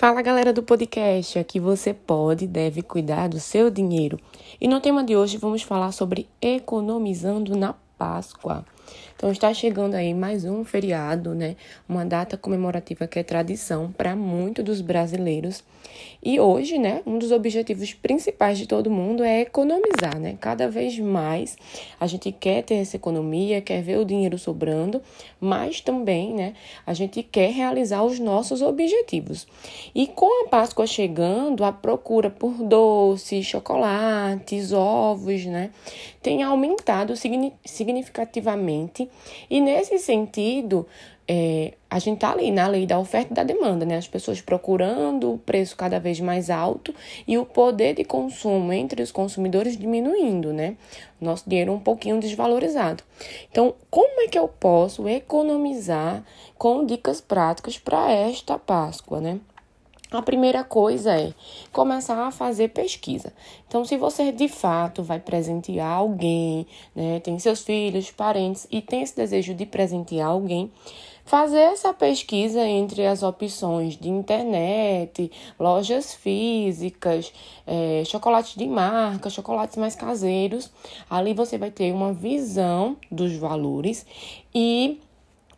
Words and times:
Fala 0.00 0.22
galera 0.22 0.50
do 0.50 0.62
podcast, 0.62 1.38
aqui 1.38 1.60
você 1.60 1.92
pode 1.92 2.46
e 2.46 2.48
deve 2.48 2.80
cuidar 2.80 3.28
do 3.28 3.38
seu 3.38 3.68
dinheiro. 3.68 4.18
E 4.58 4.66
no 4.66 4.80
tema 4.80 5.04
de 5.04 5.14
hoje 5.14 5.36
vamos 5.36 5.60
falar 5.60 5.92
sobre 5.92 6.26
economizando 6.40 7.54
na 7.54 7.74
Páscoa. 7.98 8.64
Então 9.16 9.30
está 9.30 9.52
chegando 9.52 9.94
aí 9.94 10.14
mais 10.14 10.44
um 10.44 10.64
feriado, 10.64 11.34
né? 11.34 11.56
Uma 11.88 12.06
data 12.06 12.36
comemorativa 12.36 13.06
que 13.06 13.18
é 13.18 13.22
tradição 13.22 13.92
para 13.92 14.16
muitos 14.16 14.64
dos 14.64 14.80
brasileiros. 14.80 15.62
E 16.22 16.38
hoje, 16.38 16.78
né, 16.78 17.02
um 17.06 17.18
dos 17.18 17.30
objetivos 17.32 17.92
principais 17.92 18.58
de 18.58 18.66
todo 18.66 18.90
mundo 18.90 19.22
é 19.22 19.40
economizar, 19.40 20.18
né? 20.18 20.36
Cada 20.40 20.68
vez 20.68 20.98
mais 20.98 21.56
a 21.98 22.06
gente 22.06 22.30
quer 22.32 22.62
ter 22.62 22.76
essa 22.76 22.96
economia, 22.96 23.60
quer 23.60 23.82
ver 23.82 23.98
o 23.98 24.04
dinheiro 24.04 24.38
sobrando, 24.38 25.02
mas 25.40 25.80
também, 25.80 26.34
né, 26.34 26.54
a 26.86 26.94
gente 26.94 27.22
quer 27.22 27.50
realizar 27.50 28.02
os 28.02 28.18
nossos 28.18 28.62
objetivos. 28.62 29.46
E 29.94 30.06
com 30.06 30.44
a 30.44 30.48
Páscoa 30.48 30.86
chegando, 30.86 31.64
a 31.64 31.72
procura 31.72 32.30
por 32.30 32.52
doces, 32.62 33.46
chocolates, 33.46 34.72
ovos, 34.72 35.44
né, 35.46 35.70
tem 36.22 36.42
aumentado 36.42 37.14
significativamente 37.64 38.79
e 39.48 39.60
nesse 39.60 39.98
sentido, 39.98 40.86
é, 41.32 41.74
a 41.88 42.00
gente 42.00 42.16
está 42.16 42.32
ali 42.32 42.50
na 42.50 42.66
lei 42.66 42.86
da 42.86 42.98
oferta 42.98 43.32
e 43.32 43.36
da 43.36 43.44
demanda, 43.44 43.86
né? 43.86 43.96
As 43.96 44.08
pessoas 44.08 44.40
procurando 44.40 45.34
o 45.34 45.38
preço 45.38 45.76
cada 45.76 46.00
vez 46.00 46.18
mais 46.18 46.50
alto 46.50 46.92
e 47.24 47.38
o 47.38 47.46
poder 47.46 47.94
de 47.94 48.04
consumo 48.04 48.72
entre 48.72 49.00
os 49.00 49.12
consumidores 49.12 49.76
diminuindo, 49.76 50.52
né? 50.52 50.76
Nosso 51.20 51.48
dinheiro 51.48 51.72
um 51.72 51.78
pouquinho 51.78 52.18
desvalorizado. 52.18 53.04
Então, 53.48 53.74
como 53.88 54.22
é 54.22 54.26
que 54.26 54.38
eu 54.38 54.48
posso 54.48 55.08
economizar 55.08 56.24
com 56.58 56.84
dicas 56.84 57.20
práticas 57.20 57.78
para 57.78 58.10
esta 58.10 58.58
Páscoa, 58.58 59.20
né? 59.20 59.38
A 60.12 60.22
primeira 60.22 60.64
coisa 60.64 61.14
é 61.14 61.32
começar 61.72 62.26
a 62.26 62.32
fazer 62.32 62.70
pesquisa. 62.70 63.32
Então, 63.68 63.84
se 63.84 63.96
você 63.96 64.32
de 64.32 64.48
fato 64.48 65.04
vai 65.04 65.20
presentear 65.20 65.98
alguém, 65.98 66.66
né, 66.94 67.20
tem 67.20 67.38
seus 67.38 67.62
filhos, 67.62 68.10
parentes 68.10 68.66
e 68.72 68.82
tem 68.82 69.02
esse 69.02 69.14
desejo 69.14 69.54
de 69.54 69.64
presentear 69.64 70.30
alguém, 70.30 70.68
fazer 71.24 71.60
essa 71.60 71.94
pesquisa 71.94 72.66
entre 72.66 73.06
as 73.06 73.22
opções 73.22 73.96
de 73.96 74.08
internet, 74.08 75.30
lojas 75.56 76.12
físicas, 76.12 77.32
é, 77.64 78.02
chocolates 78.04 78.56
de 78.56 78.66
marca, 78.66 79.30
chocolates 79.30 79.76
mais 79.76 79.94
caseiros. 79.94 80.72
Ali 81.08 81.34
você 81.34 81.56
vai 81.56 81.70
ter 81.70 81.92
uma 81.92 82.12
visão 82.12 82.96
dos 83.08 83.36
valores 83.36 84.04
e 84.52 85.00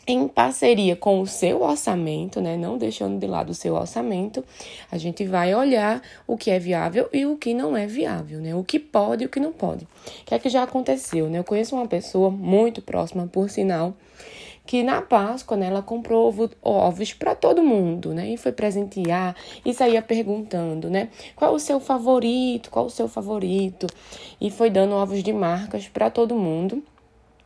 em 0.07 0.27
parceria 0.27 0.97
com 0.97 1.21
o 1.21 1.27
seu 1.27 1.63
orçamento, 1.63 2.41
né, 2.41 2.57
não 2.57 2.77
deixando 2.77 3.19
de 3.19 3.27
lado 3.27 3.51
o 3.51 3.55
seu 3.55 3.75
orçamento, 3.75 4.45
a 4.91 4.99
gente 4.99 5.25
vai 5.25 5.55
olhar 5.55 6.03
o 6.27 6.37
que 6.37 6.51
é 6.51 6.59
viável 6.59 7.09
e 7.13 7.25
o 7.25 7.37
que 7.37 7.55
não 7.55 7.77
é 7.77 7.87
viável, 7.87 8.41
né, 8.41 8.55
o 8.55 8.65
que 8.65 8.79
pode 8.79 9.23
e 9.23 9.27
o 9.27 9.29
que 9.29 9.39
não 9.39 9.53
pode. 9.53 9.85
O 9.85 10.25
que 10.27 10.35
é 10.35 10.39
que 10.39 10.49
já 10.49 10.65
aconteceu, 10.65 11.29
né? 11.29 11.39
Eu 11.39 11.45
conheço 11.45 11.77
uma 11.77 11.87
pessoa 11.87 12.31
muito 12.31 12.83
próxima, 12.83 13.29
por 13.29 13.49
sinal, 13.49 13.95
que 14.67 14.83
na 14.83 15.03
Páscoa, 15.03 15.57
né, 15.57 15.67
ela 15.67 15.83
comprou 15.83 16.27
ovo, 16.27 16.51
ovos 16.63 17.13
para 17.13 17.35
todo 17.35 17.63
mundo, 17.63 18.13
né, 18.13 18.31
e 18.31 18.37
foi 18.37 18.53
presentear 18.53 19.37
e 19.65 19.73
saía 19.73 20.03
perguntando, 20.03 20.91
né, 20.91 21.09
qual 21.37 21.55
o 21.55 21.59
seu 21.59 21.79
favorito, 21.79 22.71
qual 22.71 22.87
o 22.87 22.91
seu 22.91 23.07
favorito, 23.09 23.87
e 24.41 24.51
foi 24.51 24.71
dando 24.71 24.95
ovos 24.95 25.23
de 25.23 25.33
marcas 25.33 25.89
para 25.89 26.11
todo 26.11 26.35
mundo. 26.35 26.83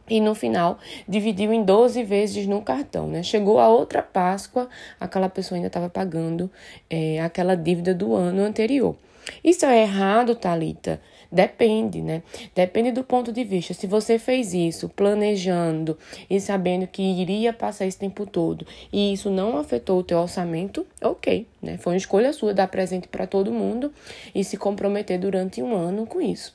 E 0.09 0.21
no 0.21 0.35
final 0.35 0.79
dividiu 1.09 1.53
em 1.53 1.65
12 1.65 2.03
vezes 2.05 2.47
no 2.47 2.62
cartão, 2.62 3.09
né? 3.09 3.23
Chegou 3.23 3.59
a 3.59 3.69
outra 3.69 4.03
Páscoa, 4.03 4.69
aquela 5.01 5.29
pessoa 5.29 5.57
ainda 5.57 5.67
estava 5.67 5.89
pagando 5.89 6.51
é, 6.89 7.21
aquela 7.21 7.57
dívida 7.57 7.95
do 7.95 8.15
ano 8.15 8.43
anterior. 8.43 8.97
Isso 9.43 9.67
é 9.67 9.83
errado, 9.83 10.34
Talita? 10.34 11.01
Depende, 11.31 12.01
né? 12.01 12.23
Depende 12.55 12.93
do 12.93 13.03
ponto 13.03 13.33
de 13.33 13.43
vista. 13.43 13.75
Se 13.75 13.87
você 13.87 14.19
fez 14.19 14.55
isso 14.55 14.89
planejando 14.89 15.99
e 16.31 16.41
sabendo 16.41 16.87
que 16.87 17.03
iria 17.03 17.53
passar 17.53 17.87
esse 17.87 17.99
tempo 17.99 18.25
todo 18.25 18.66
e 18.93 19.12
isso 19.12 19.28
não 19.28 19.56
afetou 19.59 19.99
o 19.99 20.05
teu 20.05 20.19
orçamento, 20.19 20.87
ok, 21.03 21.47
né? 21.61 21.78
Foi 21.78 21.95
uma 21.95 21.99
escolha 21.99 22.33
sua 22.33 22.55
dar 22.55 22.69
presente 22.69 23.09
para 23.09 23.27
todo 23.27 23.53
mundo 23.53 23.93
e 24.34 24.45
se 24.45 24.56
comprometer 24.56 25.19
durante 25.19 25.61
um 25.61 25.75
ano 25.75 26.06
com 26.06 26.21
isso. 26.21 26.55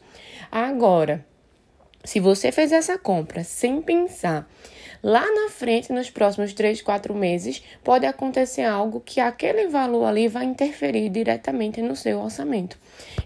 Agora, 0.50 1.26
se 2.04 2.20
você 2.20 2.52
fez 2.52 2.72
essa 2.72 2.98
compra 2.98 3.44
sem 3.44 3.82
pensar 3.82 4.48
Lá 5.04 5.26
na 5.32 5.50
frente, 5.50 5.92
nos 5.92 6.10
próximos 6.10 6.54
3, 6.54 6.82
4 6.82 7.14
meses, 7.16 7.64
pode 7.84 8.06
acontecer 8.06 8.64
algo 8.64 9.02
que 9.04 9.20
aquele 9.20 9.68
valor 9.68 10.06
ali 10.06 10.28
vai 10.28 10.46
interferir 10.46 11.10
diretamente 11.10 11.82
no 11.82 11.96
seu 11.96 12.22
orçamento. 12.22 12.78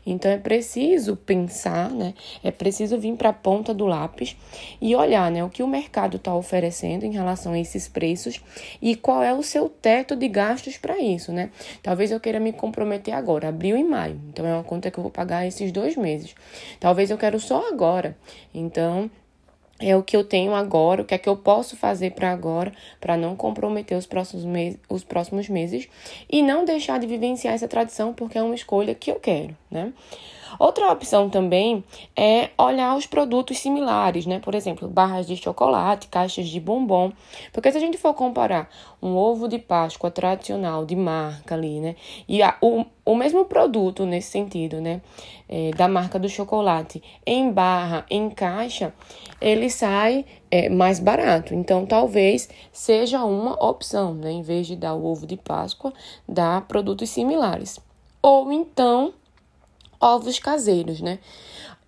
Então 0.06 0.32
é 0.32 0.38
preciso 0.38 1.16
pensar, 1.16 1.90
né? 1.90 2.14
É 2.44 2.52
preciso 2.52 2.98
vir 2.98 3.16
para 3.16 3.30
a 3.30 3.34
ponta 3.34 3.74
do 3.74 3.86
lápis 3.86 4.38
e 4.80 4.96
olhar, 4.96 5.30
né, 5.30 5.44
o 5.44 5.50
que 5.50 5.64
o 5.64 5.68
mercado 5.68 6.18
está 6.18 6.34
oferecendo 6.34 7.06
em 7.06 7.12
relação 7.12 7.54
a 7.54 7.60
esses 7.60 7.88
preços 7.88 8.42
e 8.82 8.96
qual 8.96 9.22
é 9.22 9.34
o 9.34 9.44
seu 9.44 9.68
teto 9.68 10.16
de 10.16 10.28
gastos 10.28 10.78
para 10.78 11.00
isso, 11.00 11.32
né? 11.32 11.50
Talvez 11.84 12.12
eu 12.12 12.20
queira 12.20 12.40
me 12.40 12.54
comprometer 12.54 13.14
agora, 13.14 13.50
abril 13.50 13.78
e 13.78 13.84
maio. 13.84 14.20
Então 14.30 14.46
é 14.46 14.54
uma 14.54 14.64
conta 14.64 14.90
que 14.90 14.98
eu 14.98 15.04
vou 15.04 15.12
pagar 15.12 15.46
esses 15.46 15.72
dois 15.72 15.96
meses. 15.98 16.34
Talvez 16.80 17.12
eu 17.12 17.18
quero 17.18 17.40
só 17.40 17.68
agora. 17.68 18.18
Então 18.54 19.10
é 19.80 19.96
o 19.96 20.04
que 20.04 20.16
eu 20.16 20.24
tenho 20.24 20.54
agora, 20.54 21.02
o 21.02 21.06
que 21.06 21.14
é 21.14 21.18
que 21.18 21.28
eu 21.28 21.36
posso 21.36 21.76
fazer 21.76 22.12
para 22.12 22.32
agora, 22.32 22.72
para 23.00 23.18
não 23.18 23.36
comprometer 23.36 23.98
os 23.98 24.06
próximos, 24.06 24.46
os 24.90 25.04
próximos 25.04 25.50
meses 25.50 25.88
e 26.32 26.42
não 26.42 26.64
deixar 26.64 27.00
de 27.00 27.08
vivenciar 27.08 27.54
essa 27.54 27.68
tradição, 27.68 28.14
porque 28.14 28.38
é 28.38 28.42
uma 28.42 28.56
escolha 28.56 28.96
que 28.96 29.12
eu 29.12 29.16
quero, 29.16 29.56
né? 29.70 29.92
Outra 30.60 30.92
opção 30.92 31.30
também 31.30 31.84
é 32.16 32.50
olhar 32.58 32.96
os 32.96 33.06
produtos 33.06 33.60
similares, 33.60 34.26
né? 34.26 34.40
Por 34.40 34.56
exemplo, 34.56 34.88
barras 34.88 35.28
de 35.28 35.36
chocolate, 35.36 36.08
caixas 36.08 36.48
de 36.48 36.60
bombom. 36.60 37.12
Porque 37.52 37.72
se 37.72 37.78
a 37.78 37.82
gente 37.82 37.98
for 37.98 38.14
comparar 38.14 38.70
um 39.02 39.16
ovo 39.16 39.48
de 39.48 39.60
Páscoa 39.60 40.10
tradicional, 40.10 40.86
de 40.86 40.96
marca 40.96 41.56
ali, 41.56 41.80
né? 41.80 41.96
E 42.28 42.42
a, 42.42 42.58
o, 42.62 42.86
o 43.06 43.16
mesmo 43.16 43.46
produto 43.46 44.06
nesse 44.06 44.32
sentido, 44.32 44.82
né? 44.82 45.02
É, 45.48 45.72
da 45.72 45.88
marca 45.88 46.18
do 46.18 46.28
chocolate 46.28 47.04
em 47.26 47.52
barra, 47.52 48.04
em 48.10 48.30
caixa, 48.32 48.94
ele 49.40 49.70
sai 49.70 50.26
é, 50.50 50.70
mais 50.70 51.00
barato. 51.00 51.54
Então, 51.54 51.86
talvez 51.86 52.50
seja 52.72 53.24
uma 53.24 53.54
opção, 53.64 54.14
né? 54.14 54.32
Em 54.32 54.42
vez 54.42 54.66
de 54.66 54.76
dar 54.76 54.96
o 54.96 55.06
ovo 55.06 55.28
de 55.28 55.38
Páscoa, 55.38 55.94
dar 56.28 56.62
produtos 56.62 57.10
similares. 57.10 57.80
Ou 58.22 58.52
então 58.52 59.14
ovos 60.00 60.40
caseiros, 60.40 61.02
né? 61.02 61.20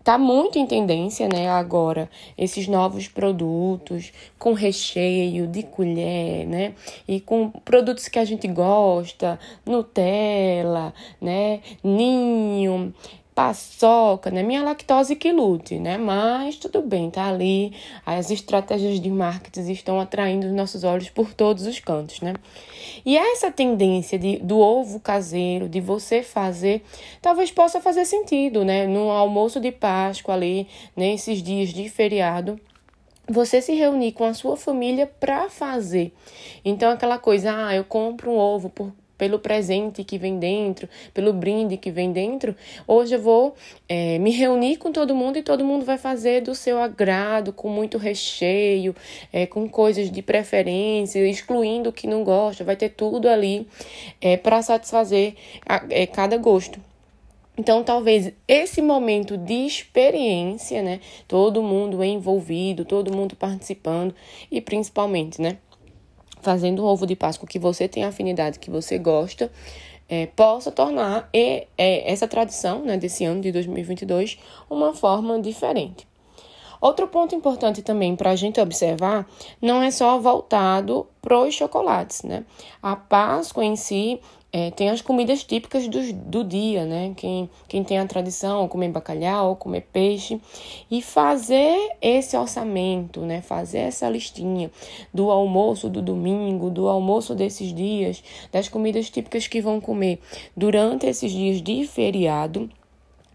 Tá 0.03 0.17
muito 0.17 0.57
em 0.57 0.65
tendência, 0.65 1.27
né, 1.27 1.49
agora, 1.49 2.09
esses 2.37 2.65
novos 2.65 3.09
produtos 3.09 4.13
com 4.39 4.53
recheio 4.53 5.45
de 5.47 5.63
colher, 5.63 6.47
né? 6.47 6.75
E 7.05 7.19
com 7.19 7.49
produtos 7.49 8.07
que 8.07 8.17
a 8.17 8.23
gente 8.23 8.47
gosta, 8.47 9.37
Nutella, 9.65 10.93
né? 11.19 11.59
Ninho, 11.83 12.93
paçoca, 13.37 14.31
né? 14.31 14.41
Minha 14.41 14.63
lactose 14.63 15.15
que 15.15 15.31
lute, 15.31 15.77
né? 15.77 15.95
Mas 15.95 16.55
tudo 16.55 16.81
bem, 16.81 17.11
tá 17.11 17.27
ali. 17.27 17.71
As 18.03 18.31
estratégias 18.31 18.99
de 18.99 19.11
marketing 19.11 19.71
estão 19.71 19.99
atraindo 19.99 20.47
os 20.47 20.53
nossos 20.53 20.83
olhos 20.83 21.11
por 21.11 21.31
todos 21.35 21.67
os 21.67 21.79
cantos, 21.79 22.19
né? 22.19 22.33
E 23.05 23.15
essa 23.15 23.51
tendência 23.51 24.17
de, 24.17 24.37
do 24.37 24.57
ovo 24.57 24.99
caseiro, 24.99 25.69
de 25.69 25.79
você 25.79 26.23
fazer, 26.23 26.83
talvez 27.21 27.51
possa 27.51 27.79
fazer 27.79 28.05
sentido, 28.05 28.65
né? 28.65 28.87
No 28.87 29.11
almoço 29.11 29.59
de 29.59 29.71
Páscoa 29.71 30.33
ali, 30.33 30.67
nesses 30.95 31.43
dias 31.43 31.69
de 31.69 31.87
feriado 31.89 32.59
você 33.29 33.61
se 33.61 33.73
reunir 33.73 34.13
com 34.13 34.23
a 34.23 34.33
sua 34.33 34.57
família 34.57 35.05
para 35.05 35.47
fazer. 35.49 36.11
Então, 36.65 36.89
aquela 36.89 37.19
coisa, 37.19 37.67
ah, 37.67 37.75
eu 37.75 37.83
compro 37.83 38.31
um 38.31 38.37
ovo 38.37 38.69
por 38.69 38.93
pelo 39.17 39.39
presente 39.39 40.03
que 40.03 40.17
vem 40.17 40.37
dentro, 40.37 40.87
pelo 41.13 41.33
brinde 41.33 41.77
que 41.77 41.91
vem 41.91 42.11
dentro. 42.11 42.55
Hoje 42.87 43.15
eu 43.15 43.21
vou 43.21 43.55
é, 43.89 44.19
me 44.19 44.31
reunir 44.31 44.77
com 44.77 44.91
todo 44.91 45.15
mundo 45.15 45.37
e 45.37 45.43
todo 45.43 45.65
mundo 45.65 45.85
vai 45.85 45.97
fazer 45.97 46.41
do 46.41 46.53
seu 46.53 46.79
agrado, 46.81 47.51
com 47.51 47.69
muito 47.69 47.97
recheio, 47.97 48.95
é, 49.33 49.45
com 49.45 49.67
coisas 49.67 50.11
de 50.11 50.21
preferência, 50.21 51.19
excluindo 51.27 51.89
o 51.89 51.93
que 51.93 52.07
não 52.07 52.23
gosta. 52.23 52.63
Vai 52.63 52.75
ter 52.75 52.89
tudo 52.89 53.27
ali 53.27 53.67
é, 54.21 54.37
para 54.37 54.61
satisfazer 54.61 55.35
a, 55.67 55.83
é, 55.89 56.05
cada 56.05 56.37
gosto. 56.37 56.79
Então, 57.57 57.83
talvez 57.83 58.31
esse 58.47 58.83
momento 58.83 59.35
de 59.35 59.65
experiência, 59.65 60.83
né? 60.83 60.99
Todo 61.27 61.63
mundo 61.63 62.03
envolvido, 62.03 62.85
todo 62.85 63.11
mundo 63.11 63.35
participando 63.35 64.13
e 64.51 64.61
principalmente, 64.61 65.41
né? 65.41 65.57
Fazendo 66.47 66.81
um 66.81 66.85
ovo 66.85 67.05
de 67.05 67.13
Páscoa 67.13 67.45
que 67.45 67.59
você 67.59 67.89
tem 67.89 68.05
afinidade, 68.05 68.57
que 68.57 68.71
você 68.71 68.97
gosta, 68.97 69.51
é, 70.07 70.27
possa 70.27 70.71
tornar 70.71 71.29
e, 71.33 71.67
é, 71.77 72.09
essa 72.09 72.25
tradição 72.25 72.85
né, 72.85 72.95
desse 72.95 73.25
ano 73.25 73.41
de 73.41 73.51
2022 73.51 74.39
uma 74.69 74.93
forma 74.93 75.41
diferente. 75.41 76.07
Outro 76.79 77.05
ponto 77.09 77.35
importante 77.35 77.81
também 77.81 78.15
para 78.15 78.29
a 78.31 78.35
gente 78.37 78.61
observar 78.61 79.27
não 79.61 79.83
é 79.83 79.91
só 79.91 80.17
voltado 80.19 81.05
para 81.21 81.37
os 81.37 81.53
chocolates, 81.53 82.23
né? 82.23 82.45
A 82.81 82.95
Páscoa 82.95 83.65
em 83.65 83.75
si 83.75 84.21
é, 84.51 84.71
tem 84.71 84.89
as 84.89 85.01
comidas 85.01 85.43
típicas 85.43 85.87
do, 85.87 86.13
do 86.13 86.43
dia, 86.43 86.85
né? 86.85 87.13
Quem, 87.17 87.49
quem 87.67 87.83
tem 87.83 87.99
a 87.99 88.05
tradição, 88.05 88.67
comer 88.67 88.89
bacalhau, 88.89 89.55
comer 89.55 89.81
peixe, 89.91 90.39
e 90.89 91.01
fazer 91.01 91.77
esse 92.01 92.37
orçamento, 92.37 93.21
né? 93.21 93.41
Fazer 93.41 93.79
essa 93.79 94.09
listinha 94.09 94.71
do 95.13 95.29
almoço 95.29 95.89
do 95.89 96.01
domingo, 96.01 96.69
do 96.69 96.87
almoço 96.87 97.35
desses 97.35 97.73
dias, 97.73 98.23
das 98.51 98.69
comidas 98.69 99.09
típicas 99.09 99.47
que 99.47 99.61
vão 99.61 99.81
comer 99.81 100.19
durante 100.55 101.05
esses 101.05 101.31
dias 101.31 101.61
de 101.61 101.85
feriado, 101.85 102.69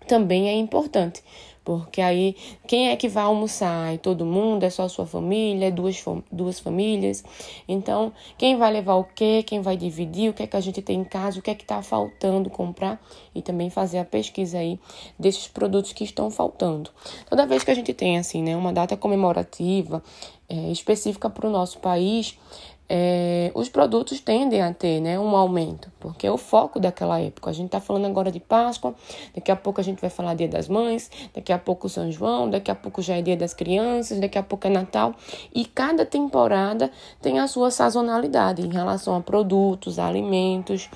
também 0.06 0.48
é 0.48 0.54
importante 0.54 1.22
porque 1.64 2.00
aí, 2.00 2.34
quem 2.66 2.90
é 2.90 2.96
que 2.96 3.08
vai 3.08 3.24
almoçar? 3.24 3.94
E 3.94 3.98
todo 3.98 4.26
mundo? 4.26 4.64
É 4.64 4.70
só 4.70 4.88
sua 4.88 5.06
família? 5.06 5.66
É 5.66 5.70
duas, 5.70 6.02
duas 6.30 6.58
famílias? 6.58 7.22
Então, 7.68 8.12
quem 8.36 8.56
vai 8.56 8.72
levar 8.72 8.94
o 8.94 9.04
quê? 9.04 9.44
Quem 9.46 9.60
vai 9.60 9.76
dividir? 9.76 10.30
O 10.30 10.34
que 10.34 10.42
é 10.42 10.46
que 10.46 10.56
a 10.56 10.60
gente 10.60 10.82
tem 10.82 11.00
em 11.00 11.04
casa? 11.04 11.38
O 11.38 11.42
que 11.42 11.50
é 11.50 11.54
que 11.54 11.62
está 11.62 11.80
faltando 11.82 12.50
comprar? 12.50 13.00
E 13.34 13.40
também 13.40 13.70
fazer 13.70 13.98
a 13.98 14.04
pesquisa 14.04 14.58
aí 14.58 14.78
desses 15.18 15.46
produtos 15.46 15.92
que 15.92 16.04
estão 16.04 16.30
faltando. 16.30 16.90
Toda 17.28 17.46
vez 17.46 17.62
que 17.62 17.70
a 17.70 17.74
gente 17.74 17.94
tem, 17.94 18.18
assim, 18.18 18.42
né, 18.42 18.56
uma 18.56 18.72
data 18.72 18.96
comemorativa 18.96 20.02
é, 20.48 20.70
específica 20.70 21.30
para 21.30 21.46
o 21.46 21.50
nosso 21.50 21.78
país, 21.78 22.38
é, 22.94 23.50
os 23.54 23.70
produtos 23.70 24.20
tendem 24.20 24.60
a 24.60 24.70
ter 24.74 25.00
né, 25.00 25.18
um 25.18 25.34
aumento, 25.34 25.90
porque 25.98 26.26
é 26.26 26.30
o 26.30 26.36
foco 26.36 26.78
daquela 26.78 27.18
época. 27.18 27.48
A 27.48 27.52
gente 27.54 27.68
está 27.68 27.80
falando 27.80 28.04
agora 28.04 28.30
de 28.30 28.38
Páscoa, 28.38 28.94
daqui 29.34 29.50
a 29.50 29.56
pouco 29.56 29.80
a 29.80 29.82
gente 29.82 29.98
vai 29.98 30.10
falar 30.10 30.34
Dia 30.34 30.46
das 30.46 30.68
Mães, 30.68 31.10
daqui 31.32 31.54
a 31.54 31.58
pouco 31.58 31.88
São 31.88 32.12
João, 32.12 32.50
daqui 32.50 32.70
a 32.70 32.74
pouco 32.74 33.00
já 33.00 33.16
é 33.16 33.22
Dia 33.22 33.34
das 33.34 33.54
Crianças, 33.54 34.20
daqui 34.20 34.36
a 34.36 34.42
pouco 34.42 34.66
é 34.66 34.70
Natal. 34.70 35.14
E 35.54 35.64
cada 35.64 36.04
temporada 36.04 36.90
tem 37.22 37.38
a 37.38 37.46
sua 37.46 37.70
sazonalidade 37.70 38.60
em 38.60 38.70
relação 38.70 39.16
a 39.16 39.22
produtos, 39.22 39.98
a 39.98 40.06
alimentos. 40.06 40.90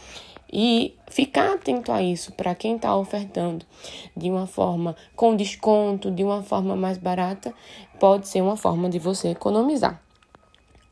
E 0.52 0.94
ficar 1.08 1.54
atento 1.54 1.90
a 1.90 2.02
isso 2.02 2.31
para 2.32 2.54
quem 2.54 2.76
está 2.76 2.94
ofertando 2.94 3.64
de 4.14 4.31
uma 4.31 4.46
forma 4.46 4.94
com 5.16 5.34
desconto, 5.34 6.10
de 6.10 6.22
uma 6.22 6.42
forma 6.42 6.76
mais 6.76 6.99
barata, 6.99 7.54
pode 7.99 8.28
ser 8.28 8.42
uma 8.42 8.56
forma 8.56 8.90
de 8.90 8.99
você 8.99 9.28
economizar. 9.28 10.05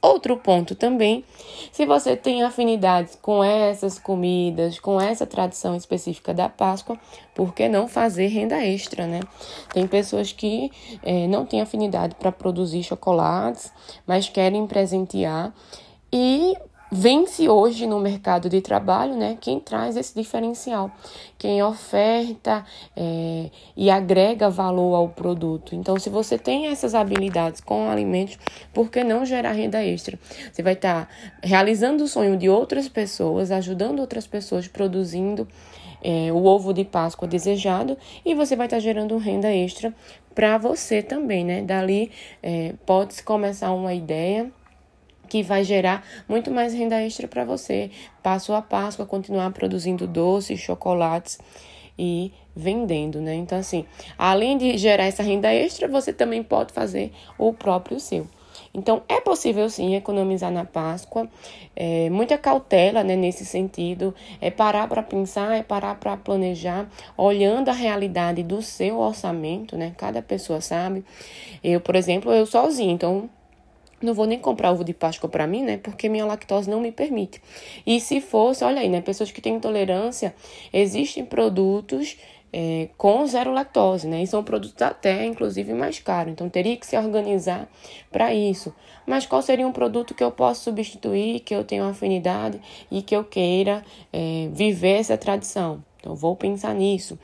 Outro 0.04 0.36
ponto 0.36 0.74
também, 0.74 1.24
se 1.72 1.86
você 1.86 2.14
tem 2.14 2.42
afinidades 2.42 3.16
com 3.22 3.42
essas 3.42 3.98
comidas, 3.98 4.78
com 4.78 5.00
essa 5.00 5.24
tradição 5.26 5.74
específica 5.74 6.34
da 6.34 6.46
Páscoa, 6.46 6.98
por 7.34 7.54
que 7.54 7.70
não 7.70 7.88
fazer 7.88 8.26
renda 8.26 8.62
extra, 8.62 9.06
né? 9.06 9.20
Tem 9.72 9.86
pessoas 9.86 10.30
que 10.30 10.70
é, 11.02 11.26
não 11.26 11.46
têm 11.46 11.62
afinidade 11.62 12.16
para 12.16 12.30
produzir 12.30 12.82
chocolates, 12.82 13.72
mas 14.06 14.28
querem 14.28 14.66
presentear 14.66 15.54
e 16.12 16.54
vence 16.90 17.48
hoje 17.48 17.86
no 17.86 17.98
mercado 17.98 18.48
de 18.48 18.60
trabalho, 18.60 19.16
né? 19.16 19.36
Quem 19.40 19.58
traz 19.58 19.96
esse 19.96 20.14
diferencial, 20.14 20.90
quem 21.38 21.62
oferta 21.62 22.64
é, 22.96 23.50
e 23.76 23.90
agrega 23.90 24.48
valor 24.48 24.94
ao 24.94 25.08
produto. 25.08 25.74
Então, 25.74 25.98
se 25.98 26.08
você 26.08 26.38
tem 26.38 26.66
essas 26.66 26.94
habilidades 26.94 27.60
com 27.60 27.90
alimentos, 27.90 28.38
por 28.72 28.90
que 28.90 29.02
não 29.02 29.24
gerar 29.24 29.52
renda 29.52 29.84
extra? 29.84 30.18
Você 30.52 30.62
vai 30.62 30.74
estar 30.74 31.06
tá 31.06 31.08
realizando 31.42 32.04
o 32.04 32.08
sonho 32.08 32.36
de 32.36 32.48
outras 32.48 32.88
pessoas, 32.88 33.50
ajudando 33.50 33.98
outras 34.00 34.26
pessoas 34.26 34.68
produzindo 34.68 35.48
é, 36.02 36.30
o 36.30 36.44
ovo 36.44 36.74
de 36.74 36.84
Páscoa 36.84 37.26
desejado 37.26 37.96
e 38.24 38.34
você 38.34 38.54
vai 38.54 38.66
estar 38.66 38.76
tá 38.76 38.80
gerando 38.80 39.16
renda 39.16 39.50
extra 39.50 39.92
para 40.34 40.58
você 40.58 41.02
também, 41.02 41.44
né? 41.44 41.62
Dali 41.62 42.10
é, 42.42 42.74
pode-se 42.84 43.22
começar 43.22 43.72
uma 43.72 43.94
ideia 43.94 44.52
que 45.28 45.42
vai 45.42 45.64
gerar 45.64 46.04
muito 46.28 46.50
mais 46.50 46.74
renda 46.74 47.00
extra 47.02 47.26
para 47.26 47.44
você, 47.44 47.90
passo 48.22 48.52
a 48.52 48.62
passo, 48.62 49.02
a 49.02 49.06
continuar 49.06 49.50
produzindo 49.52 50.06
doces, 50.06 50.60
chocolates 50.60 51.38
e 51.98 52.32
vendendo, 52.54 53.20
né? 53.20 53.34
Então, 53.34 53.58
assim, 53.58 53.84
além 54.18 54.56
de 54.56 54.76
gerar 54.78 55.04
essa 55.04 55.22
renda 55.22 55.52
extra, 55.52 55.88
você 55.88 56.12
também 56.12 56.42
pode 56.42 56.72
fazer 56.72 57.12
o 57.38 57.52
próprio 57.52 57.98
seu. 57.98 58.26
Então, 58.72 59.02
é 59.08 59.20
possível 59.20 59.68
sim 59.70 59.94
economizar 59.94 60.50
na 60.50 60.64
Páscoa, 60.64 61.28
é, 61.76 62.10
muita 62.10 62.36
cautela 62.36 63.04
né, 63.04 63.14
nesse 63.14 63.44
sentido, 63.44 64.14
é 64.40 64.50
parar 64.50 64.88
para 64.88 65.02
pensar, 65.02 65.56
é 65.56 65.62
parar 65.62 65.94
para 65.96 66.16
planejar, 66.16 66.88
olhando 67.16 67.68
a 67.68 67.72
realidade 67.72 68.42
do 68.42 68.60
seu 68.62 68.98
orçamento, 68.98 69.76
né? 69.76 69.92
Cada 69.96 70.20
pessoa 70.20 70.60
sabe. 70.60 71.04
Eu, 71.62 71.80
por 71.80 71.94
exemplo, 71.94 72.32
eu 72.32 72.46
sozinho, 72.46 72.90
então 72.90 73.30
não 74.04 74.14
vou 74.14 74.26
nem 74.26 74.38
comprar 74.38 74.72
ovo 74.72 74.84
de 74.84 74.94
Páscoa 74.94 75.28
para 75.28 75.46
mim, 75.46 75.62
né? 75.62 75.78
Porque 75.78 76.08
minha 76.08 76.24
lactose 76.24 76.68
não 76.68 76.80
me 76.80 76.92
permite. 76.92 77.40
E 77.86 78.00
se 78.00 78.20
fosse, 78.20 78.64
olha 78.64 78.80
aí, 78.80 78.88
né? 78.88 79.00
Pessoas 79.00 79.30
que 79.30 79.40
têm 79.40 79.56
intolerância, 79.56 80.34
existem 80.72 81.24
produtos 81.24 82.16
é, 82.52 82.88
com 82.96 83.26
zero 83.26 83.52
lactose, 83.52 84.06
né? 84.06 84.22
E 84.22 84.26
são 84.26 84.44
produtos 84.44 84.80
até, 84.80 85.24
inclusive, 85.24 85.74
mais 85.74 85.98
caros. 85.98 86.32
Então, 86.32 86.48
teria 86.48 86.76
que 86.76 86.86
se 86.86 86.96
organizar 86.96 87.68
para 88.12 88.32
isso. 88.32 88.72
Mas 89.04 89.26
qual 89.26 89.42
seria 89.42 89.66
um 89.66 89.72
produto 89.72 90.14
que 90.14 90.22
eu 90.22 90.30
posso 90.30 90.62
substituir, 90.62 91.40
que 91.40 91.54
eu 91.54 91.64
tenho 91.64 91.84
afinidade 91.84 92.60
e 92.90 93.02
que 93.02 93.16
eu 93.16 93.24
queira 93.24 93.84
é, 94.12 94.48
viver 94.52 95.00
essa 95.00 95.18
tradição? 95.18 95.82
Então, 96.04 96.14
vou 96.14 96.36
pensar 96.36 96.74
nisso. 96.74 97.18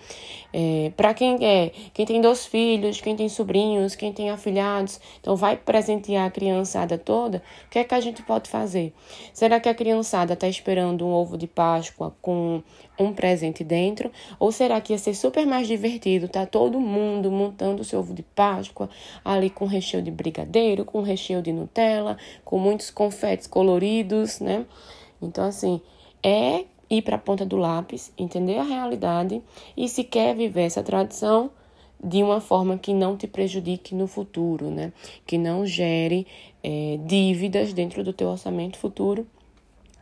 É, 0.55 0.91
para 0.97 1.12
quem 1.12 1.37
é, 1.44 1.71
quem 1.93 2.06
tem 2.06 2.19
dois 2.19 2.47
filhos, 2.47 2.99
quem 2.99 3.15
tem 3.15 3.29
sobrinhos, 3.29 3.94
quem 3.94 4.11
tem 4.11 4.31
afilhados, 4.31 4.99
então 5.21 5.37
vai 5.37 5.55
presentear 5.55 6.27
a 6.27 6.31
criançada 6.31 6.97
toda, 6.97 7.43
o 7.67 7.71
que 7.71 7.79
é 7.79 7.85
que 7.85 7.94
a 7.94 8.00
gente 8.00 8.23
pode 8.23 8.49
fazer? 8.49 8.94
Será 9.35 9.61
que 9.61 9.69
a 9.69 9.75
criançada 9.75 10.32
está 10.32 10.49
esperando 10.49 11.06
um 11.06 11.12
ovo 11.12 11.37
de 11.37 11.47
Páscoa 11.47 12.17
com 12.23 12.62
um 12.99 13.12
presente 13.12 13.62
dentro? 13.62 14.11
Ou 14.38 14.50
será 14.50 14.81
que 14.81 14.94
ia 14.94 14.99
ser 14.99 15.15
super 15.15 15.47
mais 15.47 15.69
divertido, 15.69 16.26
tá 16.26 16.47
todo 16.47 16.81
mundo 16.81 17.31
montando 17.31 17.83
o 17.83 17.85
seu 17.85 18.00
ovo 18.00 18.15
de 18.15 18.23
Páscoa 18.23 18.88
ali 19.23 19.50
com 19.50 19.67
recheio 19.67 20.03
de 20.03 20.11
brigadeiro, 20.11 20.87
com 20.87 21.03
recheio 21.03 21.43
de 21.43 21.53
Nutella, 21.53 22.17
com 22.47 22.59
muitos 22.59 22.91
confetes 22.91 23.47
coloridos, 23.47 24.41
né? 24.41 24.65
Então, 25.21 25.44
assim, 25.44 25.83
é 26.23 26.65
ir 26.90 27.02
para 27.02 27.16
a 27.16 27.19
ponta 27.19 27.46
do 27.46 27.56
lápis, 27.56 28.12
entender 28.19 28.58
a 28.58 28.64
realidade 28.64 29.40
e 29.76 29.88
se 29.88 30.02
quer 30.02 30.34
viver 30.34 30.62
essa 30.62 30.82
tradição 30.82 31.50
de 32.02 32.22
uma 32.22 32.40
forma 32.40 32.76
que 32.76 32.92
não 32.92 33.16
te 33.16 33.26
prejudique 33.26 33.94
no 33.94 34.06
futuro, 34.06 34.70
né? 34.70 34.92
Que 35.26 35.38
não 35.38 35.64
gere 35.64 36.26
é, 36.62 36.98
dívidas 37.06 37.72
dentro 37.72 38.02
do 38.02 38.12
teu 38.12 38.28
orçamento 38.28 38.78
futuro 38.78 39.26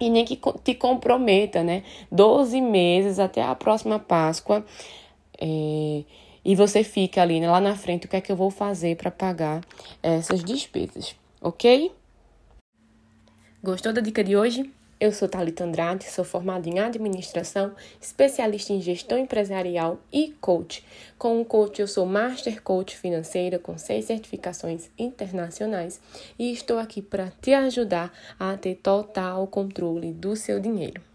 e 0.01 0.09
nem 0.09 0.25
que 0.25 0.39
te 0.63 0.75
comprometa, 0.75 1.63
né? 1.63 1.83
12 2.11 2.61
meses 2.61 3.19
até 3.19 3.43
a 3.43 3.55
próxima 3.55 3.99
Páscoa 3.99 4.65
é, 5.41 6.05
e 6.45 6.55
você 6.55 6.85
fica 6.85 7.21
ali 7.21 7.41
né, 7.41 7.51
lá 7.51 7.61
na 7.61 7.77
frente, 7.77 8.07
o 8.07 8.09
que 8.09 8.17
é 8.17 8.21
que 8.21 8.33
eu 8.33 8.37
vou 8.37 8.51
fazer 8.51 8.97
para 8.97 9.11
pagar 9.11 9.63
essas 10.03 10.43
despesas, 10.43 11.15
ok? 11.43 11.93
Gostou 13.63 13.93
da 13.93 14.01
dica 14.01 14.23
de 14.23 14.37
hoje? 14.37 14.78
Eu 15.01 15.13
sou 15.13 15.29
Thalita 15.29 15.63
Andrade, 15.63 16.11
sou 16.11 16.25
formada 16.25 16.69
em 16.69 16.81
administração, 16.81 17.73
especialista 18.01 18.73
em 18.73 18.81
gestão 18.81 19.17
empresarial 19.17 20.01
e 20.13 20.35
coach. 20.41 20.85
Com 21.17 21.41
o 21.41 21.45
coach, 21.45 21.81
eu 21.81 21.87
sou 21.87 22.05
Master 22.05 22.61
Coach 22.61 22.97
Financeira 22.97 23.61
com 23.61 23.79
seis 23.79 24.07
certificações 24.07 24.91
internacionais 24.99 26.01
e 26.37 26.53
estou 26.53 26.79
aqui 26.79 27.01
para 27.01 27.33
te 27.41 27.55
ajudar 27.55 28.13
a 28.41 28.57
ter 28.57 28.75
total 28.75 29.47
controle 29.47 30.13
do 30.13 30.35
seu 30.35 30.59
dinheiro. 30.59 31.08